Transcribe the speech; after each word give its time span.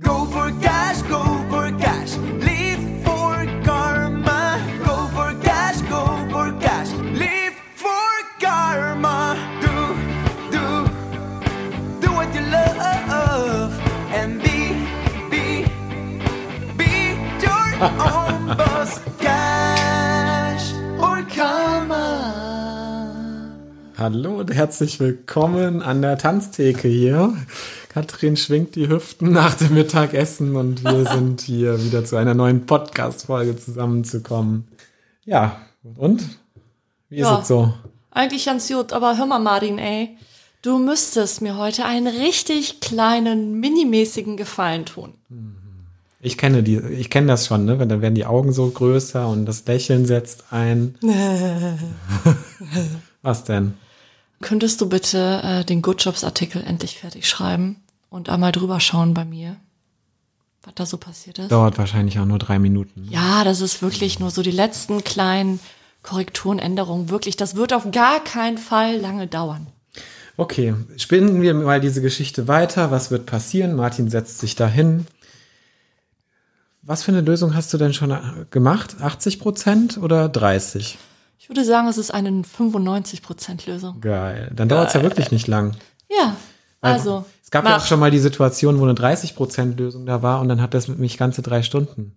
Go 0.00 0.26
for 0.26 0.52
cash, 0.62 1.02
go 1.02 1.24
for 1.50 1.76
cash. 1.76 2.16
Live 2.38 3.02
for 3.02 3.34
karma. 3.64 4.62
Go 4.86 5.08
for 5.08 5.34
cash, 5.42 5.80
go 5.90 6.06
for 6.30 6.52
cash. 6.60 6.92
Live 7.18 7.54
for 7.74 8.12
karma. 8.40 9.34
Do, 9.60 9.96
do, 10.54 10.86
do 12.00 12.12
what 12.14 12.32
you 12.32 12.42
love. 12.42 13.72
And 14.14 14.40
be, 14.40 14.86
be, 15.30 15.66
be 16.78 17.18
your 17.42 17.66
own 17.82 18.46
boss. 18.56 19.00
Cash 19.18 20.74
or 21.00 21.22
karma. 21.34 22.38
Hallo 23.96 24.38
und 24.38 24.54
herzlich 24.54 25.00
willkommen 25.00 25.82
an 25.82 26.02
der 26.02 26.18
Tanztheke 26.18 26.86
hier. 26.86 27.34
Katrin 27.88 28.36
schwingt 28.36 28.74
die 28.76 28.88
Hüften 28.88 29.32
nach 29.32 29.54
dem 29.54 29.74
Mittagessen 29.74 30.56
und 30.56 30.84
wir 30.84 31.06
sind 31.12 31.40
hier 31.40 31.82
wieder 31.84 32.04
zu 32.04 32.16
einer 32.16 32.34
neuen 32.34 32.66
Podcast-Folge 32.66 33.56
zusammenzukommen. 33.56 34.68
Ja, 35.24 35.56
und? 35.96 36.22
Wie 37.08 37.16
ist 37.16 37.22
Ja. 37.26 37.40
es 37.40 37.48
so? 37.48 37.72
Eigentlich 38.10 38.46
ganz 38.46 38.68
gut, 38.68 38.92
aber 38.92 39.16
hör 39.16 39.26
mal, 39.26 39.38
Martin, 39.38 39.78
ey. 39.78 40.16
Du 40.62 40.78
müsstest 40.78 41.40
mir 41.40 41.56
heute 41.56 41.84
einen 41.84 42.08
richtig 42.08 42.80
kleinen, 42.80 43.60
minimäßigen 43.60 44.36
Gefallen 44.36 44.84
tun. 44.86 45.14
Ich 46.20 46.36
kenne 46.36 46.64
die, 46.64 46.78
ich 46.78 47.10
kenne 47.10 47.28
das 47.28 47.46
schon, 47.46 47.64
ne? 47.64 47.78
Wenn 47.78 47.88
dann 47.88 48.02
werden 48.02 48.16
die 48.16 48.26
Augen 48.26 48.52
so 48.52 48.68
größer 48.68 49.28
und 49.28 49.46
das 49.46 49.64
Lächeln 49.66 50.04
setzt 50.04 50.46
ein. 50.50 50.96
Was 53.22 53.44
denn? 53.44 53.74
Könntest 54.40 54.80
du 54.80 54.88
bitte 54.88 55.40
äh, 55.42 55.64
den 55.64 55.82
Good 55.82 56.04
Jobs 56.04 56.24
Artikel 56.24 56.62
endlich 56.62 56.98
fertig 56.98 57.28
schreiben 57.28 57.82
und 58.08 58.28
einmal 58.28 58.52
drüber 58.52 58.80
schauen 58.80 59.14
bei 59.14 59.24
mir, 59.24 59.56
was 60.62 60.74
da 60.74 60.86
so 60.86 60.96
passiert 60.96 61.38
ist? 61.38 61.50
Dauert 61.50 61.78
wahrscheinlich 61.78 62.18
auch 62.18 62.24
nur 62.24 62.38
drei 62.38 62.58
Minuten. 62.58 63.06
Ja, 63.10 63.42
das 63.44 63.60
ist 63.60 63.82
wirklich 63.82 64.20
nur 64.20 64.30
so 64.30 64.42
die 64.42 64.50
letzten 64.50 65.02
kleinen 65.02 65.60
Korrekturen, 66.02 66.58
Änderungen. 66.58 67.10
Wirklich, 67.10 67.36
das 67.36 67.56
wird 67.56 67.72
auf 67.72 67.90
gar 67.90 68.22
keinen 68.22 68.58
Fall 68.58 68.96
lange 68.96 69.26
dauern. 69.26 69.66
Okay, 70.36 70.74
spinnen 70.96 71.42
wir 71.42 71.52
mal 71.52 71.80
diese 71.80 72.00
Geschichte 72.00 72.46
weiter. 72.46 72.92
Was 72.92 73.10
wird 73.10 73.26
passieren? 73.26 73.74
Martin 73.74 74.08
setzt 74.08 74.38
sich 74.38 74.54
dahin. 74.54 75.06
Was 76.82 77.02
für 77.02 77.10
eine 77.10 77.20
Lösung 77.22 77.56
hast 77.56 77.74
du 77.74 77.76
denn 77.76 77.92
schon 77.92 78.12
äh, 78.12 78.20
gemacht? 78.50 78.96
80 79.00 79.40
Prozent 79.40 79.98
oder 79.98 80.28
30? 80.28 80.96
Ich 81.48 81.56
würde 81.56 81.64
sagen, 81.64 81.88
es 81.88 81.96
ist 81.96 82.12
eine 82.12 82.30
95%-Lösung. 82.30 84.00
Geil. 84.02 84.50
Dann 84.54 84.68
dauert 84.68 84.88
es 84.88 84.94
ja 84.94 85.02
wirklich 85.02 85.30
nicht 85.30 85.46
lang. 85.46 85.76
Ja, 86.10 86.36
also. 86.82 87.24
Es 87.42 87.50
gab 87.50 87.64
ja 87.64 87.70
mach. 87.70 87.82
auch 87.82 87.86
schon 87.86 87.98
mal 87.98 88.10
die 88.10 88.18
Situation, 88.18 88.78
wo 88.78 88.84
eine 88.84 88.94
30 88.94 89.34
Prozent 89.34 89.80
Lösung 89.80 90.04
da 90.04 90.22
war 90.22 90.40
und 90.40 90.48
dann 90.48 90.60
hat 90.60 90.74
das 90.74 90.88
mit 90.88 90.98
mich 90.98 91.16
ganze 91.16 91.40
drei 91.40 91.62
Stunden 91.62 92.14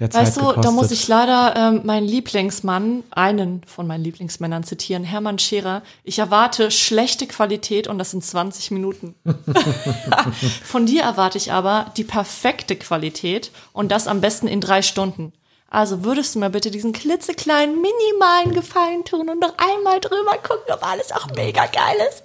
der 0.00 0.10
Zeit 0.10 0.22
Weißt 0.22 0.36
du, 0.38 0.40
gekostet. 0.40 0.64
da 0.64 0.70
muss 0.70 0.90
ich 0.90 1.06
leider 1.08 1.54
ähm, 1.56 1.82
meinen 1.84 2.06
Lieblingsmann, 2.06 3.04
einen 3.10 3.62
von 3.66 3.86
meinen 3.86 4.02
Lieblingsmännern 4.02 4.64
zitieren, 4.64 5.04
Hermann 5.04 5.38
Scherer. 5.38 5.82
Ich 6.04 6.18
erwarte 6.18 6.70
schlechte 6.70 7.26
Qualität 7.26 7.86
und 7.86 7.98
das 7.98 8.10
sind 8.10 8.24
20 8.24 8.70
Minuten. 8.70 9.14
von 10.64 10.86
dir 10.86 11.02
erwarte 11.02 11.36
ich 11.36 11.52
aber 11.52 11.92
die 11.98 12.04
perfekte 12.04 12.76
Qualität 12.76 13.52
und 13.74 13.92
das 13.92 14.08
am 14.08 14.22
besten 14.22 14.48
in 14.48 14.62
drei 14.62 14.80
Stunden. 14.80 15.32
Also 15.70 16.02
würdest 16.02 16.34
du 16.34 16.40
mir 16.40 16.50
bitte 16.50 16.72
diesen 16.72 16.92
klitzekleinen, 16.92 17.80
minimalen 17.80 18.52
Gefallen 18.52 19.04
tun 19.04 19.30
und 19.30 19.40
noch 19.40 19.54
einmal 19.56 20.00
drüber 20.00 20.36
gucken, 20.42 20.74
ob 20.74 20.84
alles 20.84 21.12
auch 21.12 21.28
mega 21.36 21.64
geil 21.66 21.96
ist? 22.10 22.24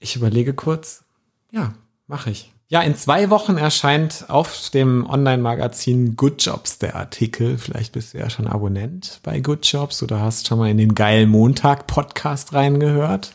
Ich 0.00 0.16
überlege 0.16 0.54
kurz. 0.54 1.04
Ja, 1.52 1.74
mache 2.06 2.30
ich. 2.30 2.50
Ja, 2.70 2.82
in 2.82 2.94
zwei 2.94 3.28
Wochen 3.30 3.58
erscheint 3.58 4.26
auf 4.28 4.70
dem 4.70 5.08
Online-Magazin 5.08 6.16
Good 6.16 6.42
Jobs 6.42 6.78
der 6.78 6.96
Artikel. 6.96 7.58
Vielleicht 7.58 7.92
bist 7.92 8.14
du 8.14 8.18
ja 8.18 8.30
schon 8.30 8.46
Abonnent 8.46 9.20
bei 9.22 9.40
Good 9.40 9.66
Jobs 9.66 10.02
oder 10.02 10.20
hast 10.20 10.48
schon 10.48 10.58
mal 10.58 10.70
in 10.70 10.78
den 10.78 10.94
geilen 10.94 11.28
Montag-Podcast 11.28 12.54
reingehört. 12.54 13.32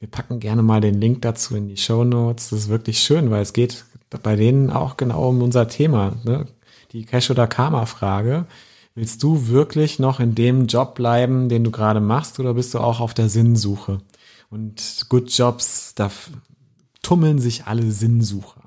Wir 0.00 0.08
packen 0.08 0.40
gerne 0.40 0.62
mal 0.62 0.80
den 0.80 1.00
Link 1.00 1.22
dazu 1.22 1.56
in 1.56 1.68
die 1.68 1.76
Show 1.76 2.04
Notes. 2.04 2.50
Das 2.50 2.58
ist 2.60 2.68
wirklich 2.68 3.00
schön, 3.00 3.30
weil 3.30 3.42
es 3.42 3.52
geht 3.52 3.84
bei 4.22 4.36
denen 4.36 4.70
auch 4.70 4.96
genau 4.96 5.28
um 5.28 5.42
unser 5.42 5.68
Thema, 5.68 6.16
ne? 6.24 6.46
Die 6.92 7.04
Cash- 7.04 7.30
oder 7.30 7.46
Karma-Frage. 7.46 8.46
Willst 8.94 9.22
du 9.22 9.48
wirklich 9.48 9.98
noch 9.98 10.20
in 10.20 10.34
dem 10.34 10.66
Job 10.66 10.94
bleiben, 10.94 11.48
den 11.48 11.64
du 11.64 11.70
gerade 11.70 12.00
machst, 12.00 12.40
oder 12.40 12.54
bist 12.54 12.74
du 12.74 12.78
auch 12.78 13.00
auf 13.00 13.14
der 13.14 13.28
Sinnsuche? 13.28 14.00
Und 14.50 15.06
Good 15.08 15.30
Jobs, 15.30 15.94
da 15.94 16.10
tummeln 17.02 17.38
sich 17.38 17.66
alle 17.66 17.90
Sinnsucher. 17.90 18.57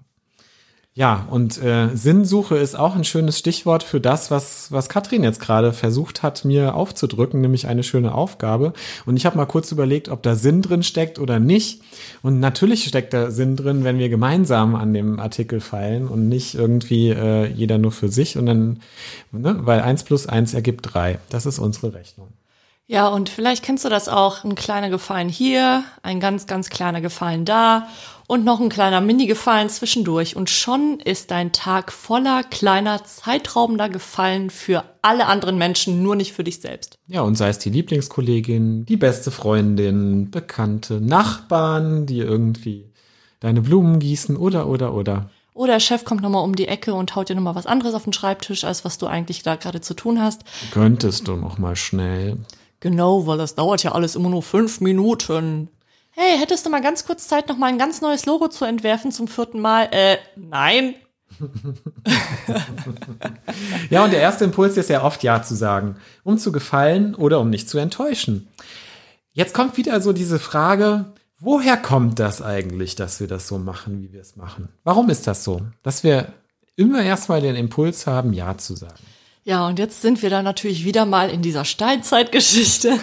Ja, 0.93 1.25
und 1.29 1.57
äh, 1.63 1.95
Sinnsuche 1.95 2.57
ist 2.57 2.75
auch 2.75 2.97
ein 2.97 3.05
schönes 3.05 3.39
Stichwort 3.39 3.81
für 3.81 4.01
das, 4.01 4.29
was, 4.29 4.73
was 4.73 4.89
Katrin 4.89 5.23
jetzt 5.23 5.39
gerade 5.39 5.71
versucht 5.71 6.21
hat, 6.21 6.43
mir 6.43 6.75
aufzudrücken, 6.75 7.39
nämlich 7.39 7.65
eine 7.67 7.83
schöne 7.83 8.13
Aufgabe. 8.13 8.73
Und 9.05 9.15
ich 9.15 9.25
habe 9.25 9.37
mal 9.37 9.45
kurz 9.45 9.71
überlegt, 9.71 10.09
ob 10.09 10.21
da 10.21 10.35
Sinn 10.35 10.61
drin 10.61 10.83
steckt 10.83 11.17
oder 11.17 11.39
nicht. 11.39 11.81
Und 12.23 12.41
natürlich 12.41 12.83
steckt 12.83 13.13
da 13.13 13.31
Sinn 13.31 13.55
drin, 13.55 13.85
wenn 13.85 13.99
wir 13.99 14.09
gemeinsam 14.09 14.75
an 14.75 14.93
dem 14.93 15.17
Artikel 15.21 15.61
feilen 15.61 16.09
und 16.09 16.27
nicht 16.27 16.55
irgendwie 16.55 17.11
äh, 17.11 17.45
jeder 17.45 17.77
nur 17.77 17.93
für 17.93 18.09
sich. 18.09 18.37
Und 18.37 18.47
dann, 18.47 18.81
ne, 19.31 19.59
weil 19.61 19.79
eins 19.79 20.03
plus 20.03 20.27
eins 20.27 20.53
ergibt 20.53 20.93
drei. 20.93 21.19
Das 21.29 21.45
ist 21.45 21.57
unsere 21.57 21.93
Rechnung. 21.93 22.33
Ja, 22.87 23.07
und 23.07 23.29
vielleicht 23.29 23.63
kennst 23.63 23.85
du 23.85 23.89
das 23.89 24.09
auch. 24.09 24.43
Ein 24.43 24.55
kleiner 24.55 24.89
Gefallen 24.89 25.29
hier, 25.29 25.85
ein 26.03 26.19
ganz, 26.19 26.47
ganz 26.47 26.69
kleiner 26.69 26.99
Gefallen 26.99 27.45
da 27.45 27.87
und 28.31 28.45
noch 28.45 28.61
ein 28.61 28.69
kleiner 28.69 29.01
Mini-Gefallen 29.01 29.67
zwischendurch. 29.67 30.37
Und 30.37 30.49
schon 30.49 31.01
ist 31.01 31.31
dein 31.31 31.51
Tag 31.51 31.91
voller 31.91 32.43
kleiner, 32.43 33.03
zeitraubender 33.03 33.89
Gefallen 33.89 34.49
für 34.49 34.85
alle 35.01 35.25
anderen 35.25 35.57
Menschen, 35.57 36.01
nur 36.01 36.15
nicht 36.15 36.31
für 36.31 36.45
dich 36.45 36.61
selbst. 36.61 36.97
Ja, 37.07 37.23
und 37.23 37.35
sei 37.35 37.49
es 37.49 37.59
die 37.59 37.69
Lieblingskollegin, 37.69 38.85
die 38.85 38.95
beste 38.95 39.31
Freundin, 39.31 40.31
Bekannte, 40.31 41.01
Nachbarn, 41.01 42.05
die 42.05 42.19
irgendwie 42.19 42.89
deine 43.41 43.59
Blumen 43.59 43.99
gießen 43.99 44.37
oder, 44.37 44.69
oder, 44.69 44.93
oder. 44.93 45.29
Oder 45.53 45.73
der 45.73 45.79
Chef 45.81 46.05
kommt 46.05 46.21
nochmal 46.21 46.45
um 46.45 46.55
die 46.55 46.69
Ecke 46.69 46.93
und 46.93 47.13
haut 47.17 47.27
dir 47.27 47.35
nochmal 47.35 47.55
was 47.55 47.65
anderes 47.65 47.93
auf 47.95 48.05
den 48.05 48.13
Schreibtisch, 48.13 48.63
als 48.63 48.85
was 48.85 48.97
du 48.97 49.07
eigentlich 49.07 49.43
da 49.43 49.57
gerade 49.57 49.81
zu 49.81 49.93
tun 49.93 50.21
hast. 50.21 50.43
Könntest 50.71 51.27
du 51.27 51.35
noch 51.35 51.57
mal 51.57 51.75
schnell. 51.75 52.37
Genau, 52.79 53.27
weil 53.27 53.37
das 53.37 53.55
dauert 53.55 53.83
ja 53.83 53.91
alles 53.91 54.15
immer 54.15 54.29
nur 54.29 54.41
fünf 54.41 54.79
Minuten. 54.79 55.67
Hey, 56.13 56.37
hättest 56.37 56.65
du 56.65 56.69
mal 56.69 56.81
ganz 56.81 57.05
kurz 57.05 57.27
Zeit, 57.27 57.47
noch 57.47 57.57
mal 57.57 57.67
ein 57.67 57.77
ganz 57.77 58.01
neues 58.01 58.25
Logo 58.25 58.49
zu 58.49 58.65
entwerfen 58.65 59.11
zum 59.11 59.27
vierten 59.27 59.59
Mal? 59.59 59.89
Äh, 59.91 60.17
nein. 60.35 60.95
Ja, 63.89 64.03
und 64.03 64.11
der 64.11 64.19
erste 64.21 64.43
Impuls 64.45 64.77
ist 64.77 64.89
ja 64.89 65.03
oft 65.03 65.23
Ja 65.23 65.43
zu 65.43 65.55
sagen, 65.55 65.95
um 66.23 66.37
zu 66.37 66.51
gefallen 66.51 67.15
oder 67.15 67.39
um 67.39 67.49
nicht 67.49 67.69
zu 67.69 67.77
enttäuschen. 67.77 68.47
Jetzt 69.33 69.53
kommt 69.53 69.77
wieder 69.77 70.01
so 70.01 70.13
diese 70.13 70.39
Frage, 70.39 71.13
woher 71.39 71.77
kommt 71.77 72.19
das 72.19 72.41
eigentlich, 72.41 72.95
dass 72.95 73.19
wir 73.19 73.27
das 73.27 73.47
so 73.47 73.57
machen, 73.57 74.01
wie 74.01 74.13
wir 74.13 74.21
es 74.21 74.35
machen? 74.35 74.69
Warum 74.83 75.09
ist 75.09 75.27
das 75.27 75.43
so, 75.43 75.61
dass 75.83 76.03
wir 76.03 76.33
immer 76.75 77.01
erstmal 77.01 77.41
den 77.41 77.55
Impuls 77.55 78.07
haben, 78.07 78.33
Ja 78.33 78.57
zu 78.57 78.75
sagen? 78.75 79.03
Ja, 79.43 79.67
und 79.67 79.79
jetzt 79.79 80.01
sind 80.01 80.21
wir 80.21 80.29
da 80.29 80.43
natürlich 80.43 80.85
wieder 80.85 81.05
mal 81.05 81.29
in 81.29 81.41
dieser 81.41 81.65
Steinzeitgeschichte. 81.65 82.99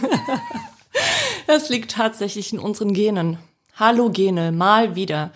Das 1.49 1.71
liegt 1.71 1.93
tatsächlich 1.93 2.53
in 2.53 2.59
unseren 2.59 2.93
Genen. 2.93 3.39
Halogene, 3.75 4.53
mal 4.53 4.97
wieder. 4.97 5.33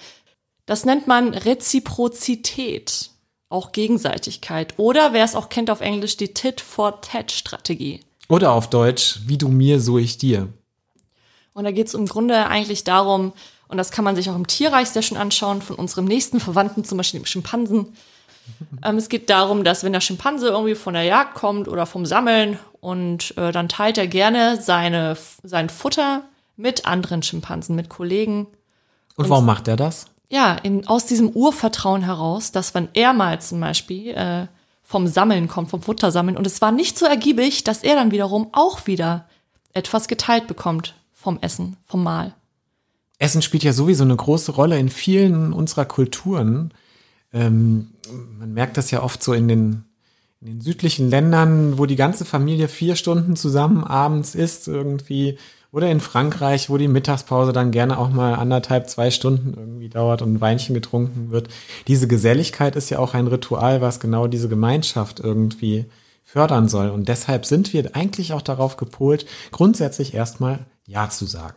Das 0.67 0.85
nennt 0.85 1.07
man 1.07 1.33
Reziprozität, 1.33 3.09
auch 3.49 3.73
Gegenseitigkeit. 3.73 4.75
Oder 4.77 5.15
wer 5.15 5.25
es 5.25 5.35
auch 5.35 5.49
kennt 5.49 5.71
auf 5.71 5.81
Englisch, 5.81 6.19
die 6.19 6.35
Tit-for-Tat-Strategie. 6.35 8.01
Oder 8.29 8.53
auf 8.53 8.69
Deutsch, 8.69 9.21
wie 9.25 9.39
du 9.39 9.49
mir, 9.49 9.81
so 9.81 9.97
ich 9.97 10.19
dir. 10.19 10.53
Und 11.55 11.65
da 11.65 11.71
geht 11.71 11.87
es 11.87 11.95
im 11.95 12.05
Grunde 12.05 12.47
eigentlich 12.47 12.85
darum, 12.85 13.33
und 13.69 13.79
das 13.79 13.91
kann 13.91 14.05
man 14.05 14.15
sich 14.15 14.29
auch 14.29 14.37
im 14.37 14.47
Tierreich 14.47 14.91
sehr 14.91 15.01
schön 15.01 15.17
anschauen, 15.17 15.63
von 15.63 15.77
unserem 15.77 16.05
nächsten 16.05 16.41
Verwandten, 16.41 16.85
zum 16.85 16.99
Beispiel 16.99 17.21
dem 17.21 17.27
Schimpansen. 17.27 17.97
Ähm, 18.83 18.97
es 18.97 19.09
geht 19.09 19.31
darum, 19.31 19.65
dass 19.65 19.85
wenn 19.85 19.93
der 19.93 20.01
Schimpanse 20.01 20.49
irgendwie 20.49 20.75
von 20.75 20.95
der 20.95 21.05
Jagd 21.05 21.35
kommt 21.35 21.69
oder 21.69 21.87
vom 21.87 22.07
Sammeln 22.07 22.59
und 22.81 23.37
äh, 23.37 23.53
dann 23.53 23.69
teilt 23.69 23.99
er 23.99 24.07
gerne 24.07 24.61
seine, 24.61 25.17
sein 25.43 25.69
Futter 25.69 26.25
mit 26.57 26.87
anderen 26.87 27.23
Schimpansen, 27.23 27.77
mit 27.77 27.89
Kollegen. 27.89 28.47
Und 29.17 29.29
warum 29.29 29.47
macht 29.47 29.69
er 29.69 29.77
das? 29.77 30.07
Ja, 30.29 30.55
in, 30.55 30.87
aus 30.87 31.07
diesem 31.07 31.29
Urvertrauen 31.31 32.03
heraus, 32.03 32.53
dass 32.53 32.75
wenn 32.75 32.89
er 32.95 33.13
mal 33.13 33.41
zum 33.41 33.61
Beispiel 33.61 34.13
äh, 34.15 34.47
vom 34.83 35.07
Sammeln 35.07 35.49
kommt, 35.49 35.71
vom 35.71 35.83
Futtersammeln, 35.83 36.37
und 36.37 36.47
es 36.47 36.61
war 36.61 36.73
nicht 36.73 36.99
so 36.99 37.07
ergiebig, 37.07 37.65
dass 37.65 37.83
er 37.83 37.97
dann 37.97 38.11
wiederum 38.11 38.49
auch 38.53 38.87
wieder 38.87 39.27
etwas 39.75 40.09
geteilt 40.09 40.47
bekommt 40.47 40.95
vom 41.13 41.39
Essen, 41.41 41.77
vom 41.87 42.03
Mahl. 42.03 42.35
Essen 43.19 43.43
spielt 43.43 43.63
ja 43.63 43.73
sowieso 43.73 44.05
eine 44.05 44.17
große 44.17 44.53
Rolle 44.53 44.79
in 44.79 44.89
vielen 44.89 45.53
unserer 45.53 45.85
Kulturen. 45.85 46.75
Ähm, 47.33 47.92
man 48.39 48.53
merkt 48.53 48.77
das 48.77 48.91
ja 48.91 49.03
oft 49.03 49.23
so 49.23 49.33
in 49.33 49.49
den, 49.49 49.85
in 50.41 50.47
den 50.47 50.61
südlichen 50.61 51.11
Ländern, 51.11 51.79
wo 51.79 51.87
die 51.87 51.97
ganze 51.97 52.25
Familie 52.25 52.69
vier 52.69 52.97
Stunden 52.97 53.37
zusammen 53.37 53.85
abends 53.85 54.35
isst 54.35 54.69
irgendwie 54.69 55.39
Oder 55.73 55.91
in 55.91 56.01
Frankreich, 56.01 56.69
wo 56.69 56.77
die 56.77 56.87
Mittagspause 56.87 57.55
dann 57.55 57.71
gerne 57.71 57.99
auch 57.99 58.11
mal 58.11 58.35
anderthalb, 58.35 58.91
zwei 58.91 59.11
Stunden 59.11 59.55
irgendwie 59.57 59.89
dauert 59.89 60.21
und 60.21 60.35
ein 60.35 60.41
Weinchen 60.43 60.75
getrunken 60.75 61.31
wird. 61.31 61.49
Diese 61.89 62.07
Geselligkeit 62.07 62.77
ist 62.77 62.91
ja 62.91 62.99
auch 62.99 63.15
ein 63.15 63.27
Ritual, 63.27 63.81
was 63.81 63.99
genau 63.99 64.27
diese 64.27 64.51
Gemeinschaft 64.51 65.19
irgendwie 65.19 65.87
fördern 66.23 66.69
soll. 66.69 66.91
Und 66.91 67.09
deshalb 67.09 67.47
sind 67.47 67.73
wir 67.73 67.97
eigentlich 67.97 68.35
auch 68.35 68.43
darauf 68.43 68.77
gepolt, 68.77 69.25
grundsätzlich 69.51 70.13
erstmal 70.13 70.67
ja 70.93 71.09
zu 71.09 71.25
sagen. 71.25 71.55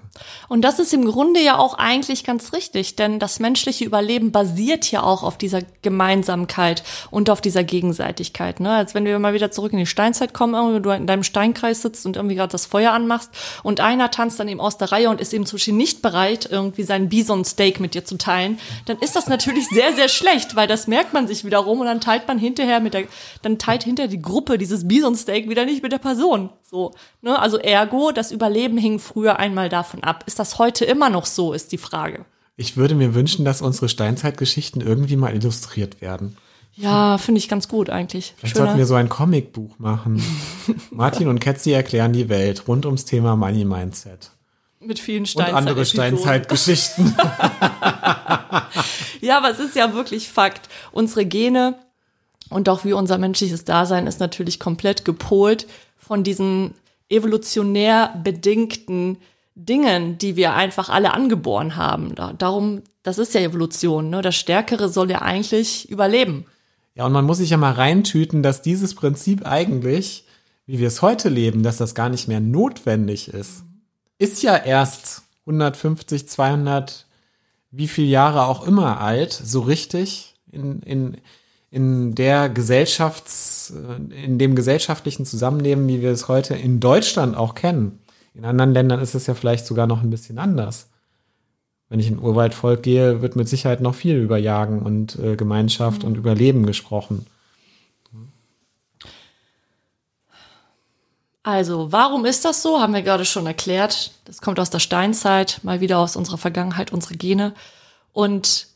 Und 0.47 0.61
das 0.61 0.79
ist 0.79 0.93
im 0.93 1.05
Grunde 1.05 1.41
ja 1.41 1.57
auch 1.57 1.73
eigentlich 1.73 2.23
ganz 2.23 2.53
richtig, 2.53 2.95
denn 2.95 3.19
das 3.19 3.39
menschliche 3.39 3.83
Überleben 3.83 4.31
basiert 4.31 4.89
ja 4.89 5.03
auch 5.03 5.23
auf 5.23 5.37
dieser 5.37 5.61
Gemeinsamkeit 5.81 6.83
und 7.11 7.29
auf 7.29 7.41
dieser 7.41 7.65
Gegenseitigkeit. 7.65 8.61
Ne? 8.61 8.71
Als 8.71 8.95
wenn 8.95 9.03
wir 9.03 9.19
mal 9.19 9.33
wieder 9.33 9.51
zurück 9.51 9.73
in 9.73 9.79
die 9.79 9.85
Steinzeit 9.85 10.33
kommen, 10.33 10.53
irgendwie 10.53 10.81
du 10.81 10.89
in 10.91 11.05
deinem 11.05 11.23
Steinkreis 11.23 11.81
sitzt 11.81 12.05
und 12.05 12.15
irgendwie 12.15 12.35
gerade 12.35 12.51
das 12.51 12.65
Feuer 12.65 12.93
anmachst 12.93 13.29
und 13.61 13.81
einer 13.81 14.09
tanzt 14.09 14.39
dann 14.39 14.47
eben 14.47 14.61
aus 14.61 14.77
der 14.77 14.93
Reihe 14.93 15.09
und 15.09 15.19
ist 15.19 15.33
eben 15.33 15.45
zum 15.45 15.57
Beispiel 15.57 15.73
nicht 15.73 16.01
bereit, 16.01 16.47
irgendwie 16.49 16.83
sein 16.83 17.09
Bison-Steak 17.09 17.81
mit 17.81 17.93
dir 17.93 18.05
zu 18.05 18.17
teilen, 18.17 18.57
dann 18.85 18.97
ist 18.99 19.17
das 19.17 19.27
natürlich 19.27 19.67
sehr, 19.67 19.93
sehr 19.93 20.07
schlecht, 20.07 20.55
weil 20.55 20.67
das 20.67 20.87
merkt 20.87 21.13
man 21.13 21.27
sich 21.27 21.43
wiederum 21.43 21.81
und 21.81 21.87
dann 21.87 21.99
teilt 21.99 22.27
man 22.27 22.37
hinterher 22.37 22.79
mit 22.79 22.93
der, 22.93 23.03
dann 23.41 23.59
teilt 23.59 23.83
hinterher 23.83 24.09
die 24.09 24.21
Gruppe 24.21 24.57
dieses 24.57 24.87
Bison-Steak 24.87 25.49
wieder 25.49 25.65
nicht 25.65 25.83
mit 25.83 25.91
der 25.91 25.97
Person. 25.97 26.51
So, 26.63 26.93
ne? 27.21 27.37
Also 27.37 27.57
ergo, 27.57 28.11
das 28.11 28.31
Überleben 28.31 28.77
hing 28.77 28.99
früher 28.99 29.25
einmal 29.33 29.69
davon 29.69 30.04
ab. 30.04 30.24
Ist 30.27 30.39
das 30.39 30.57
heute 30.60 30.86
immer 30.86 31.10
noch 31.10 31.25
so, 31.25 31.54
ist 31.54 31.72
die 31.72 31.77
Frage. 31.77 32.25
Ich 32.57 32.77
würde 32.77 32.95
mir 32.95 33.13
wünschen, 33.13 33.44
dass 33.45 33.62
unsere 33.62 33.89
Steinzeitgeschichten 33.89 34.81
irgendwie 34.81 35.18
mal 35.18 35.33
illustriert 35.33 36.01
werden. 36.01 36.38
Ja, 36.74 37.18
finde 37.18 37.39
ich 37.39 37.48
ganz 37.48 37.68
gut 37.68 37.89
eigentlich. 37.89 38.33
Vielleicht 38.38 38.57
sollten 38.57 38.77
wir 38.77 38.86
so 38.86 38.95
ein 38.95 39.10
Comicbuch 39.10 39.80
machen. 39.80 40.22
Martin 40.92 41.27
und 41.27 41.39
Ketzi 41.39 41.72
erklären 41.72 42.12
die 42.13 42.27
Welt 42.30 42.68
rund 42.68 42.86
ums 42.86 43.06
Thema 43.06 43.36
Money 43.36 43.63
Mindset. 43.66 44.31
mit 44.81 45.00
vielen 45.00 45.22
Und 45.22 45.28
Steinzeit 45.28 45.56
andere 45.56 45.86
Steinzeitgeschichten. 45.86 47.16
Ja, 49.21 49.38
aber 49.38 49.50
es 49.50 49.60
ist 49.60 49.75
ja 49.75 49.94
wirklich 49.94 50.30
Fakt. 50.30 50.69
Unsere 50.92 51.25
Gene 51.25 51.75
und 52.50 52.69
auch 52.69 52.86
wie 52.86 52.94
unser 52.94 53.18
menschliches 53.18 53.66
Dasein 53.66 54.06
ist 54.06 54.19
natürlich 54.19 54.60
komplett 54.60 55.04
gepolt 55.04 55.66
von 55.98 56.24
diesen 56.24 56.75
evolutionär 57.10 58.19
bedingten 58.24 59.18
Dingen, 59.56 60.18
die 60.18 60.36
wir 60.36 60.54
einfach 60.54 60.90
alle 60.90 61.13
angeboren 61.13 61.75
haben. 61.78 62.13
Da, 62.16 62.34
darum, 62.34 62.81
das 63.04 63.18
ist 63.18 63.34
ja 63.34 63.42
Evolution. 63.42 64.10
Ne? 64.10 64.22
Das 64.22 64.36
Stärkere 64.36 64.90
soll 64.90 65.10
ja 65.10 65.22
eigentlich 65.22 65.90
überleben. 65.90 66.46
Ja, 66.96 67.06
und 67.06 67.13
man 67.13 67.25
muss 67.25 67.38
sich 67.38 67.50
ja 67.50 67.57
mal 67.57 67.74
reintüten, 67.74 68.44
dass 68.44 68.62
dieses 68.62 68.96
Prinzip 68.96 69.46
eigentlich, 69.46 70.25
wie 70.66 70.80
wir 70.80 70.88
es 70.88 71.02
heute 71.02 71.30
leben, 71.30 71.63
dass 71.63 71.78
das 71.78 71.96
gar 71.96 72.10
nicht 72.10 72.28
mehr 72.28 72.40
notwendig 72.40 73.30
ist. 73.30 73.63
Ist 74.18 74.44
ja 74.44 74.56
erst 74.56 75.24
150, 75.42 76.28
200, 76.28 77.06
wie 77.72 77.88
viel 77.88 78.07
Jahre 78.07 78.46
auch 78.46 78.66
immer 78.66 79.00
alt, 79.00 79.34
so 79.34 79.62
richtig 79.62 80.36
in, 80.52 80.81
in, 80.81 81.18
in 81.71 82.15
der 82.15 82.50
Gesellschafts, 82.50 83.73
äh, 83.75 84.23
in 84.23 84.38
dem 84.38 84.56
gesellschaftlichen 84.56 85.25
Zusammenleben, 85.25 85.88
wie 85.88 86.01
wir 86.01 86.12
es 86.12 86.27
heute 86.27 86.56
in 86.56 86.79
Deutschland 86.79 87.35
auch 87.35 87.56
kennen. 87.56 88.00
In 88.33 88.45
anderen 88.45 88.73
Ländern 88.73 89.00
ist 89.00 89.15
es 89.15 89.27
ja 89.27 89.33
vielleicht 89.33 89.65
sogar 89.65 89.88
noch 89.88 90.03
ein 90.03 90.09
bisschen 90.09 90.38
anders. 90.38 90.89
Wenn 91.89 92.00
ich 92.00 92.07
in 92.07 92.19
Urwaldvolk 92.19 92.83
gehe, 92.83 93.21
wird 93.21 93.35
mit 93.35 93.47
Sicherheit 93.47 93.79
noch 93.79 93.95
viel 93.95 94.17
über 94.17 94.38
Jagen 94.38 94.81
und 94.81 95.17
äh, 95.19 95.35
Gemeinschaft 95.35 96.03
und 96.03 96.17
Überleben 96.17 96.65
gesprochen. 96.65 97.25
Also, 101.44 101.91
warum 101.91 102.25
ist 102.25 102.44
das 102.44 102.63
so? 102.63 102.79
Haben 102.79 102.95
wir 102.95 103.03
gerade 103.03 103.23
schon 103.23 103.45
erklärt. 103.45 104.11
Das 104.25 104.41
kommt 104.41 104.59
aus 104.59 104.71
der 104.71 104.79
Steinzeit, 104.79 105.59
mal 105.61 105.79
wieder 105.79 106.00
aus 106.00 106.15
unserer 106.15 106.39
Vergangenheit, 106.39 106.91
unsere 106.91 107.13
Gene. 107.13 107.53
Und 108.13 108.68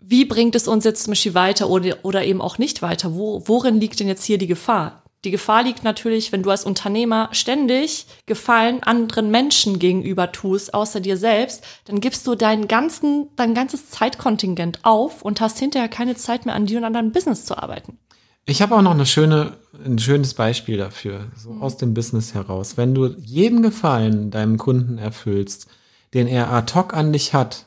wie 0.00 0.24
bringt 0.24 0.54
es 0.54 0.68
uns 0.68 0.84
jetzt 0.84 1.04
zum 1.04 1.12
Beispiel 1.12 1.34
weiter 1.34 1.68
oder, 1.68 1.96
oder 2.02 2.24
eben 2.24 2.40
auch 2.40 2.58
nicht 2.58 2.82
weiter? 2.82 3.14
Wo, 3.14 3.42
worin 3.46 3.80
liegt 3.80 4.00
denn 4.00 4.08
jetzt 4.08 4.24
hier 4.24 4.38
die 4.38 4.46
Gefahr? 4.46 5.02
Die 5.24 5.32
Gefahr 5.32 5.64
liegt 5.64 5.82
natürlich, 5.82 6.30
wenn 6.30 6.44
du 6.44 6.50
als 6.50 6.64
Unternehmer 6.64 7.28
ständig 7.32 8.06
Gefallen 8.26 8.84
anderen 8.84 9.32
Menschen 9.32 9.80
gegenüber 9.80 10.30
tust, 10.30 10.72
außer 10.72 11.00
dir 11.00 11.16
selbst, 11.16 11.64
dann 11.86 12.00
gibst 12.00 12.24
du 12.28 12.36
deinen 12.36 12.68
ganzen, 12.68 13.28
dein 13.34 13.52
ganzes 13.52 13.90
Zeitkontingent 13.90 14.84
auf 14.84 15.22
und 15.22 15.40
hast 15.40 15.58
hinterher 15.58 15.88
keine 15.88 16.14
Zeit 16.14 16.46
mehr 16.46 16.54
an 16.54 16.66
dir 16.66 16.78
und 16.78 16.84
an 16.84 16.92
deinem 16.92 17.10
Business 17.10 17.44
zu 17.44 17.58
arbeiten. 17.58 17.98
Ich 18.46 18.62
habe 18.62 18.76
auch 18.76 18.82
noch 18.82 18.92
eine 18.92 19.06
schöne, 19.06 19.54
ein 19.84 19.98
schönes 19.98 20.34
Beispiel 20.34 20.78
dafür, 20.78 21.26
so 21.36 21.50
aus 21.60 21.76
dem 21.76 21.94
Business 21.94 22.32
heraus. 22.32 22.76
Wenn 22.76 22.94
du 22.94 23.08
jeden 23.18 23.62
Gefallen 23.62 24.30
deinem 24.30 24.56
Kunden 24.56 24.98
erfüllst, 24.98 25.66
den 26.14 26.28
er 26.28 26.50
ad 26.50 26.72
hoc 26.74 26.94
an 26.94 27.12
dich 27.12 27.34
hat, 27.34 27.66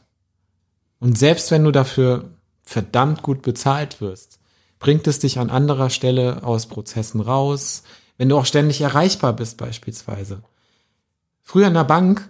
und 1.01 1.17
selbst 1.17 1.51
wenn 1.51 1.65
du 1.65 1.71
dafür 1.71 2.29
verdammt 2.63 3.23
gut 3.23 3.41
bezahlt 3.41 3.99
wirst, 3.99 4.39
bringt 4.79 5.07
es 5.07 5.19
dich 5.19 5.39
an 5.39 5.49
anderer 5.49 5.89
Stelle 5.89 6.43
aus 6.43 6.67
Prozessen 6.67 7.19
raus, 7.19 7.83
wenn 8.17 8.29
du 8.29 8.37
auch 8.37 8.45
ständig 8.45 8.79
erreichbar 8.81 9.33
bist 9.33 9.57
beispielsweise. 9.57 10.43
Früher 11.41 11.67
in 11.67 11.73
der 11.73 11.83
Bank 11.83 12.29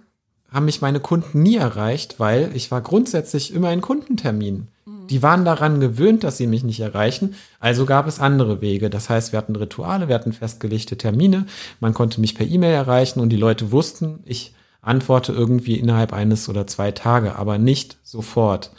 haben 0.49 0.65
mich 0.65 0.81
meine 0.81 0.99
Kunden 0.99 1.43
nie 1.43 1.57
erreicht, 1.57 2.19
weil 2.19 2.51
ich 2.55 2.71
war 2.71 2.81
grundsätzlich 2.81 3.53
immer 3.53 3.71
in 3.71 3.81
Kundenterminen. 3.81 4.69
Die 5.09 5.21
waren 5.21 5.43
daran 5.43 5.81
gewöhnt, 5.81 6.23
dass 6.23 6.37
sie 6.37 6.47
mich 6.47 6.63
nicht 6.63 6.79
erreichen, 6.79 7.35
also 7.59 7.85
gab 7.85 8.07
es 8.07 8.21
andere 8.21 8.61
Wege. 8.61 8.89
Das 8.89 9.09
heißt, 9.09 9.33
wir 9.33 9.37
hatten 9.37 9.57
Rituale, 9.57 10.07
wir 10.07 10.15
hatten 10.15 10.31
festgelegte 10.31 10.97
Termine, 10.97 11.45
man 11.81 11.93
konnte 11.93 12.21
mich 12.21 12.35
per 12.35 12.47
E-Mail 12.47 12.73
erreichen 12.73 13.19
und 13.19 13.29
die 13.29 13.37
Leute 13.37 13.73
wussten, 13.73 14.19
ich 14.23 14.53
antworte 14.81 15.31
irgendwie 15.31 15.75
innerhalb 15.75 16.13
eines 16.13 16.49
oder 16.49 16.67
zwei 16.67 16.91
Tage, 16.91 17.35
aber 17.35 17.57
nicht 17.57 17.97
sofort. 18.03 18.71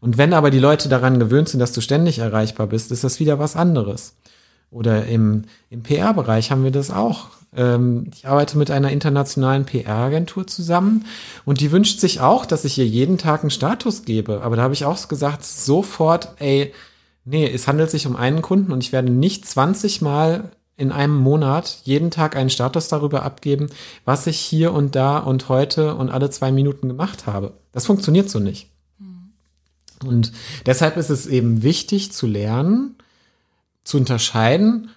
Und 0.00 0.16
wenn 0.16 0.32
aber 0.32 0.50
die 0.50 0.60
Leute 0.60 0.88
daran 0.88 1.18
gewöhnt 1.18 1.48
sind, 1.48 1.60
dass 1.60 1.72
du 1.72 1.80
ständig 1.80 2.20
erreichbar 2.20 2.68
bist, 2.68 2.92
ist 2.92 3.04
das 3.04 3.18
wieder 3.18 3.38
was 3.38 3.56
anderes. 3.56 4.14
Oder 4.70 5.06
im, 5.06 5.44
im 5.70 5.82
PR-Bereich 5.82 6.50
haben 6.50 6.62
wir 6.62 6.70
das 6.70 6.90
auch. 6.90 7.28
Ähm, 7.56 8.10
ich 8.14 8.28
arbeite 8.28 8.58
mit 8.58 8.70
einer 8.70 8.90
internationalen 8.90 9.64
PR-Agentur 9.64 10.46
zusammen 10.46 11.06
und 11.44 11.60
die 11.60 11.72
wünscht 11.72 12.00
sich 12.00 12.20
auch, 12.20 12.44
dass 12.44 12.64
ich 12.64 12.78
ihr 12.78 12.86
jeden 12.86 13.18
Tag 13.18 13.40
einen 13.40 13.50
Status 13.50 14.04
gebe. 14.04 14.42
Aber 14.42 14.56
da 14.56 14.62
habe 14.62 14.74
ich 14.74 14.84
auch 14.84 15.08
gesagt, 15.08 15.44
sofort, 15.44 16.34
ey, 16.38 16.72
nee, 17.24 17.50
es 17.50 17.66
handelt 17.66 17.90
sich 17.90 18.06
um 18.06 18.14
einen 18.14 18.42
Kunden 18.42 18.70
und 18.70 18.84
ich 18.84 18.92
werde 18.92 19.10
nicht 19.10 19.46
20 19.46 20.02
Mal 20.02 20.50
in 20.78 20.92
einem 20.92 21.16
Monat 21.16 21.80
jeden 21.84 22.10
Tag 22.10 22.36
einen 22.36 22.50
Status 22.50 22.88
darüber 22.88 23.24
abgeben, 23.24 23.68
was 24.06 24.26
ich 24.26 24.38
hier 24.38 24.72
und 24.72 24.94
da 24.94 25.18
und 25.18 25.50
heute 25.50 25.96
und 25.96 26.08
alle 26.08 26.30
zwei 26.30 26.52
Minuten 26.52 26.88
gemacht 26.88 27.26
habe. 27.26 27.52
Das 27.72 27.84
funktioniert 27.84 28.30
so 28.30 28.38
nicht. 28.38 28.70
Und 30.04 30.32
deshalb 30.64 30.96
ist 30.96 31.10
es 31.10 31.26
eben 31.26 31.64
wichtig 31.64 32.12
zu 32.12 32.28
lernen, 32.28 32.94
zu 33.82 33.98
unterscheiden, 33.98 34.90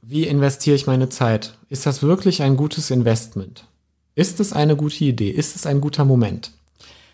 wie 0.00 0.24
investiere 0.24 0.76
ich 0.76 0.86
meine 0.86 1.10
Zeit? 1.10 1.58
Ist 1.68 1.84
das 1.84 2.02
wirklich 2.02 2.42
ein 2.42 2.56
gutes 2.56 2.90
Investment? 2.90 3.66
Ist 4.14 4.40
es 4.40 4.54
eine 4.54 4.76
gute 4.76 5.04
Idee? 5.04 5.30
Ist 5.30 5.56
es 5.56 5.66
ein 5.66 5.82
guter 5.82 6.06
Moment? 6.06 6.52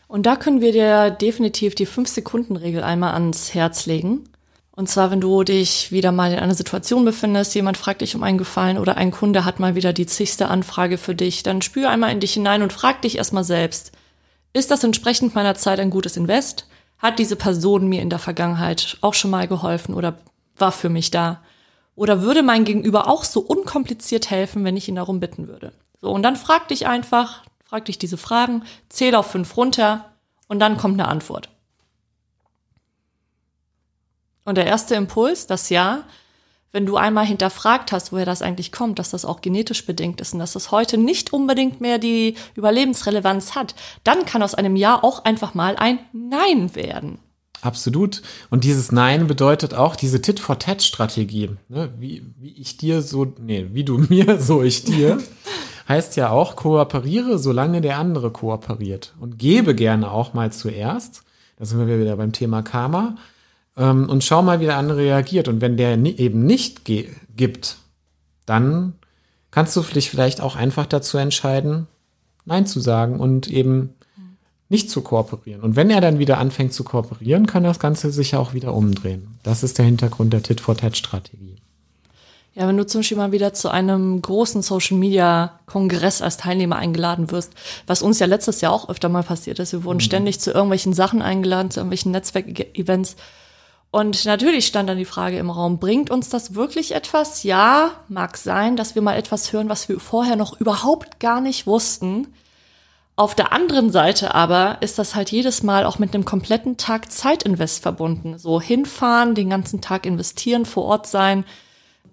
Und 0.07 0.27
da 0.27 0.37
können 0.37 0.61
wir 0.61 0.73
dir 0.73 1.11
definitiv 1.11 1.75
die 1.75 1.89
5-Sekunden-Regel 1.89 2.85
einmal 2.85 3.15
ans 3.15 3.55
Herz 3.55 3.87
legen. 3.87 4.29
Und 4.75 4.89
zwar, 4.89 5.11
wenn 5.11 5.21
du 5.21 5.43
dich 5.45 5.93
wieder 5.93 6.13
mal 6.13 6.33
in 6.33 6.39
einer 6.39 6.55
Situation 6.55 7.05
befindest, 7.05 7.55
jemand 7.55 7.77
fragt 7.77 8.01
dich 8.01 8.15
um 8.17 8.23
einen 8.23 8.39
Gefallen 8.39 8.79
oder 8.79 8.97
ein 8.97 9.11
Kunde 9.11 9.45
hat 9.45 9.61
mal 9.61 9.75
wieder 9.75 9.93
die 9.93 10.07
zigste 10.07 10.49
Anfrage 10.49 10.97
für 10.97 11.15
dich, 11.15 11.43
dann 11.43 11.61
spür 11.61 11.91
einmal 11.91 12.11
in 12.11 12.21
dich 12.21 12.33
hinein 12.33 12.63
und 12.63 12.73
frag 12.73 13.03
dich 13.03 13.19
erstmal 13.19 13.45
selbst, 13.45 13.93
ist 14.55 14.71
das 14.71 14.83
entsprechend 14.83 15.35
meiner 15.35 15.55
Zeit 15.55 15.79
ein 15.79 15.91
gutes 15.91 16.17
Invest? 16.17 16.67
Hat 16.99 17.19
diese 17.19 17.37
Person 17.37 17.89
mir 17.89 18.01
in 18.01 18.11
der 18.11 18.19
Vergangenheit 18.19 18.97
auch 19.03 19.15
schon 19.15 19.31
mal 19.31 19.47
geholfen 19.47 19.95
oder 19.95 20.19
war 20.57 20.73
für 20.73 20.89
mich 20.89 21.11
da? 21.11 21.43
Oder 21.95 22.23
würde 22.23 22.43
mein 22.43 22.65
Gegenüber 22.65 23.09
auch 23.09 23.25
so 23.25 23.41
unkompliziert 23.41 24.31
helfen, 24.31 24.65
wenn 24.65 24.77
ich 24.77 24.89
ihn 24.89 24.95
darum 24.95 25.21
bitten 25.21 25.49
würde? 25.49 25.73
So, 26.01 26.11
und 26.11 26.23
dann 26.23 26.37
frag 26.37 26.69
dich 26.69 26.87
einfach, 26.87 27.43
frag 27.65 27.85
dich 27.85 27.99
diese 27.99 28.17
Fragen, 28.17 28.65
zähl 28.89 29.15
auf 29.15 29.27
fünf 29.27 29.57
runter 29.57 30.13
und 30.49 30.61
dann 30.61 30.79
kommt 30.79 30.99
eine 30.99 31.09
Antwort. 31.09 31.51
Und 34.45 34.57
der 34.57 34.67
erste 34.67 34.95
Impuls, 34.95 35.47
das 35.47 35.69
Ja, 35.71 36.05
wenn 36.73 36.87
du 36.87 36.97
einmal 36.97 37.27
hinterfragt 37.27 37.93
hast, 37.93 38.13
woher 38.13 38.25
das 38.25 38.43
eigentlich 38.43 38.73
kommt, 38.73 38.99
dass 38.99 39.11
das 39.11 39.25
auch 39.25 39.43
genetisch 39.43 39.85
bedingt 39.85 40.21
ist 40.21 40.33
und 40.33 40.39
dass 40.39 40.55
das 40.55 40.71
heute 40.71 40.97
nicht 40.97 41.33
unbedingt 41.33 41.81
mehr 41.81 41.99
die 41.99 42.35
Überlebensrelevanz 42.55 43.55
hat, 43.55 43.75
dann 44.05 44.25
kann 44.25 44.43
aus 44.43 44.55
einem 44.55 44.75
Ja 44.75 45.03
auch 45.03 45.25
einfach 45.25 45.55
mal 45.55 45.77
ein 45.77 45.99
Nein 46.13 46.75
werden. 46.75 47.19
Absolut. 47.61 48.23
Und 48.51 48.65
dieses 48.65 48.91
Nein 48.91 49.29
bedeutet 49.29 49.73
auch 49.75 49.95
diese 49.95 50.21
Tit-for-Tat-Strategie. 50.21 51.51
Ne? 51.69 51.93
Wie, 51.99 52.25
wie 52.39 52.61
ich 52.61 52.77
dir 52.77 53.03
so, 53.03 53.33
nee, 53.39 53.69
wie 53.73 53.85
du 53.85 53.99
mir, 54.09 54.41
so 54.41 54.63
ich 54.63 54.83
dir. 54.83 55.19
heißt 55.89 56.17
ja 56.17 56.31
auch, 56.31 56.57
kooperiere, 56.57 57.39
solange 57.39 57.81
der 57.81 57.99
andere 57.99 58.31
kooperiert. 58.31 59.15
Und 59.21 59.39
gebe 59.39 59.75
gerne 59.75 60.11
auch 60.11 60.35
mal 60.35 60.51
zuerst. 60.53 61.23
Da 61.57 61.65
sind 61.65 61.87
wir 61.87 62.01
wieder 62.01 62.17
beim 62.17 62.33
Thema 62.33 62.63
Karma. 62.63 63.17
Ähm, 63.77 64.09
und 64.09 64.25
schau 64.25 64.43
mal, 64.43 64.61
wie 64.61 64.67
der 64.67 64.77
andere 64.77 64.99
reagiert. 64.99 65.49
Und 65.49 65.61
wenn 65.61 65.77
der 65.77 65.97
ni- 65.97 66.17
eben 66.17 66.45
nicht 66.45 66.85
gibt, 66.85 67.77
dann 68.47 68.95
kannst 69.51 69.77
du 69.77 69.83
dich 69.83 70.11
vielleicht 70.11 70.41
auch 70.41 70.57
einfach 70.57 70.87
dazu 70.87 71.19
entscheiden, 71.19 71.87
Nein 72.45 72.67
zu 72.67 72.81
sagen 72.81 73.21
und 73.21 73.49
eben 73.49 73.95
nicht 74.69 74.91
zu 74.91 75.03
kooperieren. 75.03 75.63
Und 75.63 75.77
wenn 75.77 75.91
er 75.91 76.01
dann 76.01 76.19
wieder 76.19 76.39
anfängt 76.39 76.73
zu 76.73 76.83
kooperieren, 76.83 77.47
kann 77.47 77.63
das 77.63 77.79
Ganze 77.79 78.11
sich 78.11 78.33
ja 78.33 78.39
auch 78.39 78.55
wieder 78.55 78.75
umdrehen. 78.75 79.39
Das 79.43 79.63
ist 79.63 79.79
der 79.79 79.85
Hintergrund 79.85 80.33
der 80.33 80.43
Tit-for-Tat-Strategie. 80.43 81.57
Ja, 82.55 82.67
wenn 82.69 82.77
du 82.77 82.87
zum 82.87 83.01
Beispiel 83.01 83.17
mal 83.17 83.33
wieder 83.33 83.55
zu 83.55 83.71
einem 83.71 84.21
großen 84.21 84.61
Social 84.61 84.99
Media 84.99 85.59
Kongress 85.67 86.21
als 86.21 86.37
Teilnehmer 86.37 86.77
eingeladen 86.77 87.31
wirst, 87.31 87.53
was 87.87 88.03
uns 88.03 88.19
ja 88.19 88.27
letztes 88.27 88.61
Jahr 88.61 88.73
auch 88.73 88.89
öfter 88.89 89.09
mal 89.09 89.23
passiert 89.23 89.59
ist. 89.59 89.73
Wir 89.73 89.85
wurden 89.85 90.01
ständig 90.01 90.41
zu 90.41 90.51
irgendwelchen 90.51 90.93
Sachen 90.93 91.23
eingeladen, 91.23 91.71
zu 91.71 91.81
irgendwelchen 91.81 92.13
Netzwerkevents. 92.13 93.17
Und 93.93 94.25
natürlich 94.25 94.67
stand 94.67 94.89
dann 94.89 94.97
die 94.97 95.05
Frage 95.05 95.37
im 95.37 95.51
Raum, 95.51 95.79
bringt 95.79 96.11
uns 96.11 96.31
das 96.31 96.55
wirklich 96.55 96.95
etwas? 96.95 97.43
Ja, 97.43 97.91
mag 98.09 98.39
sein, 98.39 98.75
dass 98.75 98.95
wir 98.95 99.03
mal 99.03 99.19
etwas 99.19 99.53
hören, 99.53 99.69
was 99.69 99.87
wir 99.91 100.01
vorher 100.01 100.35
noch 100.35 100.59
überhaupt 100.59 101.21
gar 101.21 101.43
nicht 101.43 101.67
wussten. 101.67 102.29
Auf 103.17 103.35
der 103.35 103.53
anderen 103.53 103.91
Seite 103.91 104.35
aber 104.35 104.79
ist 104.81 104.99
das 104.99 105.15
halt 105.15 105.31
jedes 105.31 105.63
Mal 105.63 105.85
auch 105.85 105.99
mit 105.99 106.15
einem 106.15 106.25
kompletten 106.25 106.79
Tag 106.79 107.13
Zeitinvest 107.13 107.83
verbunden. 107.83 108.39
So 108.39 108.63
hinfahren, 108.63 109.35
den 109.35 109.51
ganzen 109.51 109.83
Tag 109.83 110.07
investieren, 110.07 110.65
vor 110.65 110.85
Ort 110.85 111.07
sein, 111.07 111.45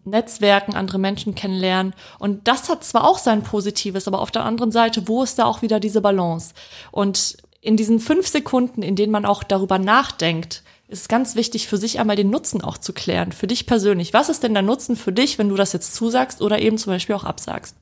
Netzwerken, 0.03 0.75
andere 0.75 0.99
Menschen 0.99 1.33
kennenlernen. 1.33 1.93
Und 2.19 2.49
das 2.49 2.67
hat 2.67 2.83
zwar 2.83 3.07
auch 3.07 3.19
sein 3.19 3.41
Positives, 3.41 4.05
aber 4.05 4.19
auf 4.19 4.31
der 4.31 4.43
anderen 4.43 4.73
Seite, 4.73 5.07
wo 5.07 5.23
ist 5.23 5.39
da 5.39 5.45
auch 5.45 5.61
wieder 5.61 5.79
diese 5.79 6.01
Balance? 6.01 6.53
Und 6.91 7.37
in 7.61 7.77
diesen 7.77 8.01
fünf 8.01 8.27
Sekunden, 8.27 8.81
in 8.81 8.97
denen 8.97 9.13
man 9.13 9.25
auch 9.25 9.43
darüber 9.43 9.79
nachdenkt, 9.79 10.63
ist 10.89 11.07
ganz 11.07 11.35
wichtig, 11.35 11.67
für 11.67 11.77
sich 11.77 11.99
einmal 11.99 12.15
den 12.15 12.29
Nutzen 12.29 12.61
auch 12.61 12.77
zu 12.77 12.93
klären. 12.93 13.31
Für 13.31 13.47
dich 13.47 13.65
persönlich. 13.65 14.13
Was 14.13 14.27
ist 14.27 14.43
denn 14.43 14.53
der 14.53 14.63
Nutzen 14.63 14.95
für 14.95 15.13
dich, 15.13 15.37
wenn 15.37 15.49
du 15.49 15.55
das 15.55 15.71
jetzt 15.71 15.93
zusagst 15.93 16.41
oder 16.41 16.59
eben 16.59 16.77
zum 16.77 16.91
Beispiel 16.91 17.15
auch 17.15 17.23
absagst? 17.23 17.75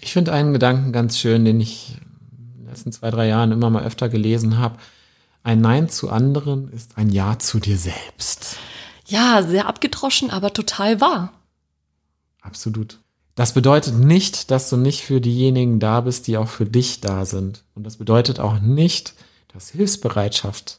Ich 0.00 0.12
finde 0.12 0.32
einen 0.32 0.52
Gedanken 0.52 0.92
ganz 0.92 1.18
schön, 1.18 1.44
den 1.44 1.60
ich 1.60 1.96
in 2.38 2.58
den 2.58 2.66
letzten 2.66 2.92
zwei, 2.92 3.10
drei 3.10 3.26
Jahren 3.26 3.52
immer 3.52 3.68
mal 3.68 3.84
öfter 3.84 4.08
gelesen 4.08 4.58
habe. 4.58 4.78
Ein 5.42 5.60
Nein 5.60 5.88
zu 5.88 6.08
anderen 6.08 6.72
ist 6.72 6.96
ein 6.96 7.10
Ja 7.10 7.38
zu 7.38 7.58
dir 7.58 7.76
selbst. 7.76 8.56
Ja, 9.06 9.42
sehr 9.42 9.66
abgedroschen, 9.66 10.30
aber 10.30 10.52
total 10.52 11.00
wahr. 11.00 11.32
Absolut. 12.40 13.00
Das 13.34 13.54
bedeutet 13.54 13.98
nicht, 13.98 14.52
dass 14.52 14.70
du 14.70 14.76
nicht 14.76 15.02
für 15.02 15.20
diejenigen 15.20 15.80
da 15.80 16.02
bist, 16.02 16.28
die 16.28 16.36
auch 16.36 16.48
für 16.48 16.66
dich 16.66 17.00
da 17.00 17.24
sind. 17.24 17.64
Und 17.74 17.84
das 17.84 17.96
bedeutet 17.96 18.38
auch 18.38 18.60
nicht, 18.60 19.14
dass 19.52 19.70
Hilfsbereitschaft 19.70 20.78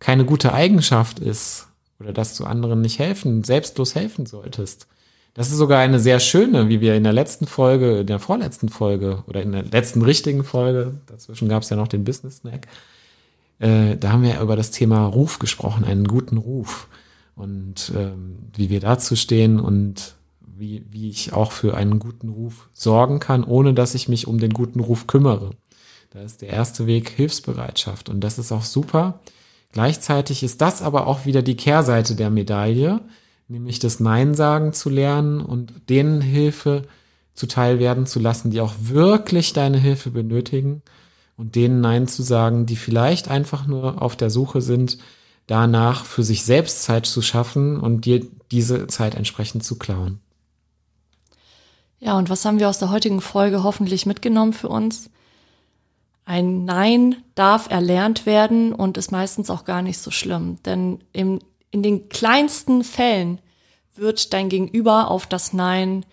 keine 0.00 0.24
gute 0.24 0.52
Eigenschaft 0.52 1.20
ist 1.20 1.68
oder 2.00 2.12
dass 2.12 2.36
du 2.36 2.44
anderen 2.44 2.80
nicht 2.80 2.98
helfen, 2.98 3.44
selbstlos 3.44 3.94
helfen 3.94 4.26
solltest. 4.26 4.88
Das 5.34 5.50
ist 5.50 5.58
sogar 5.58 5.78
eine 5.78 6.00
sehr 6.00 6.18
schöne, 6.18 6.68
wie 6.68 6.80
wir 6.80 6.96
in 6.96 7.04
der 7.04 7.12
letzten 7.12 7.46
Folge, 7.46 8.00
in 8.00 8.06
der 8.06 8.18
vorletzten 8.18 8.68
Folge 8.68 9.22
oder 9.28 9.42
in 9.42 9.52
der 9.52 9.62
letzten 9.62 10.02
richtigen 10.02 10.42
Folge, 10.42 11.00
dazwischen 11.06 11.48
gab 11.48 11.62
es 11.62 11.70
ja 11.70 11.76
noch 11.76 11.86
den 11.86 12.02
Business 12.02 12.38
Snack, 12.38 12.66
äh, 13.60 13.96
da 13.96 14.12
haben 14.12 14.22
wir 14.22 14.40
über 14.40 14.56
das 14.56 14.72
Thema 14.72 15.06
Ruf 15.06 15.38
gesprochen, 15.38 15.84
einen 15.84 16.08
guten 16.08 16.38
Ruf 16.38 16.88
und 17.36 17.92
ähm, 17.94 18.38
wie 18.54 18.70
wir 18.70 18.80
dazu 18.80 19.14
stehen 19.14 19.60
und 19.60 20.14
wie, 20.40 20.84
wie 20.90 21.08
ich 21.08 21.32
auch 21.32 21.52
für 21.52 21.76
einen 21.76 21.98
guten 21.98 22.28
Ruf 22.30 22.68
sorgen 22.72 23.20
kann, 23.20 23.44
ohne 23.44 23.72
dass 23.72 23.94
ich 23.94 24.08
mich 24.08 24.26
um 24.26 24.38
den 24.38 24.52
guten 24.52 24.80
Ruf 24.80 25.06
kümmere. 25.06 25.50
Da 26.10 26.22
ist 26.22 26.42
der 26.42 26.48
erste 26.48 26.86
Weg 26.86 27.08
Hilfsbereitschaft 27.10 28.08
und 28.08 28.20
das 28.20 28.38
ist 28.38 28.50
auch 28.50 28.64
super. 28.64 29.20
Gleichzeitig 29.72 30.42
ist 30.42 30.60
das 30.60 30.82
aber 30.82 31.06
auch 31.06 31.26
wieder 31.26 31.42
die 31.42 31.56
Kehrseite 31.56 32.16
der 32.16 32.30
Medaille, 32.30 33.00
nämlich 33.48 33.78
das 33.78 34.00
Nein 34.00 34.34
sagen 34.34 34.72
zu 34.72 34.90
lernen 34.90 35.40
und 35.40 35.72
denen 35.88 36.20
Hilfe 36.20 36.82
zuteil 37.34 37.78
werden 37.78 38.06
zu 38.06 38.18
lassen, 38.18 38.50
die 38.50 38.60
auch 38.60 38.74
wirklich 38.80 39.52
deine 39.52 39.78
Hilfe 39.78 40.10
benötigen 40.10 40.82
und 41.36 41.54
denen 41.54 41.80
Nein 41.80 42.08
zu 42.08 42.22
sagen, 42.22 42.66
die 42.66 42.76
vielleicht 42.76 43.28
einfach 43.28 43.66
nur 43.66 44.02
auf 44.02 44.16
der 44.16 44.30
Suche 44.30 44.60
sind, 44.60 44.98
danach 45.46 46.04
für 46.04 46.22
sich 46.22 46.44
selbst 46.44 46.82
Zeit 46.82 47.06
zu 47.06 47.22
schaffen 47.22 47.80
und 47.80 48.04
dir 48.04 48.26
diese 48.50 48.86
Zeit 48.88 49.14
entsprechend 49.14 49.64
zu 49.64 49.78
klauen. 49.78 50.20
Ja, 51.98 52.16
und 52.16 52.30
was 52.30 52.44
haben 52.44 52.58
wir 52.58 52.68
aus 52.68 52.78
der 52.78 52.90
heutigen 52.90 53.20
Folge 53.20 53.62
hoffentlich 53.62 54.06
mitgenommen 54.06 54.52
für 54.52 54.68
uns? 54.68 55.10
Ein 56.30 56.64
Nein 56.64 57.16
darf 57.34 57.68
erlernt 57.70 58.24
werden 58.24 58.72
und 58.72 58.96
ist 58.96 59.10
meistens 59.10 59.50
auch 59.50 59.64
gar 59.64 59.82
nicht 59.82 59.98
so 59.98 60.12
schlimm. 60.12 60.58
Denn 60.64 61.00
im, 61.12 61.40
in 61.72 61.82
den 61.82 62.08
kleinsten 62.08 62.84
Fällen 62.84 63.40
wird 63.96 64.32
dein 64.32 64.48
Gegenüber 64.48 65.10
auf 65.10 65.26
das 65.26 65.52
Nein 65.52 66.06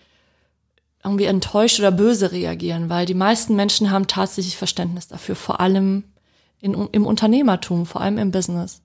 irgendwie 1.03 1.25
enttäuscht 1.25 1.77
oder 1.77 1.91
böse 1.91 2.31
reagieren, 2.31 2.89
weil 2.89 3.05
die 3.05 3.13
meisten 3.13 3.55
Menschen 3.55 3.91
haben 3.91 4.07
tatsächlich 4.07 4.57
Verständnis 4.57 5.07
dafür, 5.07 5.36
vor 5.36 5.59
allem 5.59 6.03
in, 6.62 6.74
im 6.74 7.05
Unternehmertum, 7.05 7.86
vor 7.86 8.01
allem 8.01 8.17
im 8.17 8.31
Business. 8.31 8.81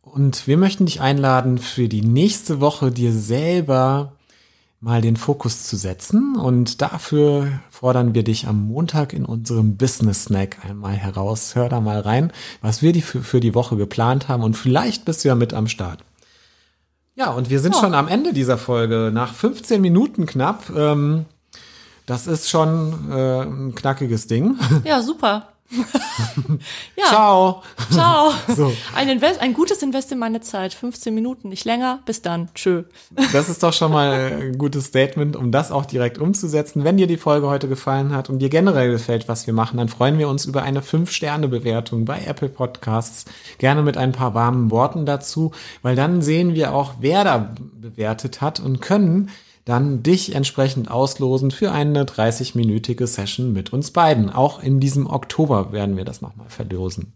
Und 0.00 0.46
wir 0.46 0.58
möchten 0.58 0.86
dich 0.86 1.00
einladen, 1.00 1.58
für 1.58 1.88
die 1.88 2.02
nächste 2.02 2.60
Woche 2.60 2.92
dir 2.92 3.12
selber 3.12 4.12
mal 4.80 5.00
den 5.00 5.16
Fokus 5.16 5.64
zu 5.64 5.76
setzen. 5.76 6.36
Und 6.36 6.80
dafür 6.82 7.48
fordern 7.70 8.14
wir 8.14 8.22
dich 8.22 8.46
am 8.46 8.62
Montag 8.66 9.12
in 9.12 9.24
unserem 9.24 9.76
Business 9.76 10.24
Snack 10.24 10.58
einmal 10.64 10.94
heraus. 10.94 11.54
Hör 11.54 11.68
da 11.68 11.80
mal 11.80 12.00
rein, 12.00 12.32
was 12.60 12.80
wir 12.82 12.92
die 12.92 13.02
für, 13.02 13.22
für 13.22 13.40
die 13.40 13.54
Woche 13.54 13.76
geplant 13.76 14.28
haben. 14.28 14.42
Und 14.42 14.54
vielleicht 14.56 15.04
bist 15.04 15.24
du 15.24 15.28
ja 15.28 15.34
mit 15.34 15.52
am 15.54 15.66
Start. 15.68 16.04
Ja, 17.16 17.30
und 17.32 17.50
wir 17.50 17.58
sind 17.58 17.74
Ja. 17.74 17.80
schon 17.80 17.94
am 17.94 18.06
Ende 18.06 18.32
dieser 18.32 18.58
Folge. 18.58 19.10
Nach 19.12 19.34
15 19.34 19.80
Minuten 19.80 20.26
knapp. 20.26 20.70
Ähm, 20.76 21.24
das 22.06 22.26
ist 22.28 22.48
schon 22.48 23.10
äh, 23.10 23.40
ein 23.42 23.74
knackiges 23.74 24.28
Ding. 24.28 24.56
Ja, 24.84 25.02
super. 25.02 25.48
ja, 26.96 27.06
Ciao. 27.08 27.62
ciao. 27.90 28.32
So. 28.56 28.72
Ein, 28.94 29.08
Invest, 29.08 29.40
ein 29.40 29.52
gutes 29.52 29.82
Invest 29.82 30.10
in 30.12 30.18
meine 30.18 30.40
Zeit. 30.40 30.72
15 30.72 31.14
Minuten, 31.14 31.50
nicht 31.50 31.64
länger. 31.64 32.00
Bis 32.06 32.22
dann. 32.22 32.48
Tschö. 32.54 32.84
Das 33.32 33.48
ist 33.48 33.62
doch 33.62 33.72
schon 33.72 33.92
mal 33.92 34.32
ein 34.40 34.58
gutes 34.58 34.86
Statement, 34.86 35.36
um 35.36 35.52
das 35.52 35.70
auch 35.70 35.84
direkt 35.84 36.18
umzusetzen. 36.18 36.84
Wenn 36.84 36.96
dir 36.96 37.06
die 37.06 37.18
Folge 37.18 37.48
heute 37.48 37.68
gefallen 37.68 38.14
hat 38.14 38.30
und 38.30 38.38
dir 38.38 38.48
generell 38.48 38.90
gefällt, 38.90 39.28
was 39.28 39.46
wir 39.46 39.54
machen, 39.54 39.76
dann 39.76 39.88
freuen 39.88 40.18
wir 40.18 40.28
uns 40.28 40.46
über 40.46 40.62
eine 40.62 40.80
5-Sterne-Bewertung 40.80 42.04
bei 42.04 42.20
Apple 42.24 42.48
Podcasts. 42.48 43.26
Gerne 43.58 43.82
mit 43.82 43.96
ein 43.96 44.12
paar 44.12 44.34
warmen 44.34 44.70
Worten 44.70 45.04
dazu, 45.04 45.52
weil 45.82 45.96
dann 45.96 46.22
sehen 46.22 46.54
wir 46.54 46.74
auch, 46.74 46.94
wer 47.00 47.24
da 47.24 47.54
bewertet 47.80 48.40
hat 48.40 48.60
und 48.60 48.80
können 48.80 49.30
dann 49.68 50.02
dich 50.02 50.34
entsprechend 50.34 50.90
auslosen 50.90 51.50
für 51.50 51.72
eine 51.72 52.04
30-minütige 52.04 53.06
Session 53.06 53.52
mit 53.52 53.70
uns 53.72 53.90
beiden. 53.90 54.30
Auch 54.30 54.62
in 54.62 54.80
diesem 54.80 55.06
Oktober 55.06 55.72
werden 55.72 55.98
wir 55.98 56.06
das 56.06 56.22
nochmal 56.22 56.48
verlosen. 56.48 57.12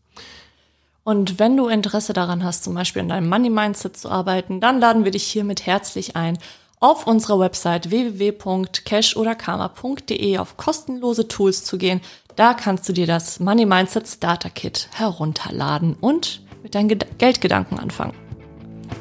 Und 1.03 1.39
wenn 1.39 1.57
du 1.57 1.69
Interesse 1.69 2.13
daran 2.13 2.45
hast, 2.45 2.63
zum 2.63 2.75
Beispiel 2.75 3.01
an 3.03 3.09
deinem 3.09 3.31
Money 3.31 3.49
Mindset 3.49 3.97
zu 3.97 4.11
arbeiten, 4.11 4.61
dann 4.61 4.81
laden 4.81 5.05
wir 5.05 5.13
dich 5.13 5.25
hiermit 5.25 5.65
herzlich 5.67 6.15
ein, 6.15 6.37
auf 6.79 7.07
unserer 7.07 7.39
Website 7.39 7.91
www.cash-oder-karma.de 7.91 10.37
auf 10.39 10.59
kostenlose 10.59 11.29
Tools 11.29 11.65
zu 11.65 11.79
gehen. 11.79 12.03
Da 12.37 12.53
kannst 12.55 12.89
du 12.89 12.93
dir 12.93 13.07
das 13.07 13.41
Money 13.41 13.67
Mindset 13.67 14.07
Starter 14.07 14.51
Kit 14.51 14.89
herunterladen 14.93 15.97
und 16.01 16.43
mit 16.63 16.75
deinen 16.75 16.89
Ged 16.89 17.19
Geldgedanken 17.19 17.79
anfangen. 17.79 18.15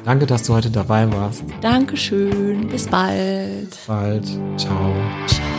Danke, 0.04 0.26
dass 0.26 0.42
du 0.44 0.54
heute 0.54 0.70
dabei 0.70 1.10
warst. 1.12 1.44
Dankeschön. 1.60 2.68
Bis 2.68 2.88
bald. 2.88 3.78
Bald. 3.86 4.26
Ciao. 4.56 4.94
Ciao. 5.26 5.51